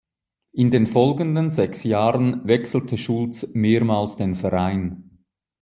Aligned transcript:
In 0.53 0.71
den 0.71 0.87
folgenden 0.87 1.51
sechs 1.51 1.83
Jahren 1.83 2.47
wechselte 2.47 2.97
Schulz 2.97 3.47
mehrmals 3.53 4.15
den 4.15 4.33
Verein. 4.33 5.19